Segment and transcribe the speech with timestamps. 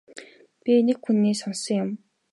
[0.63, 1.89] Би нэг хүнээс сонссон юм.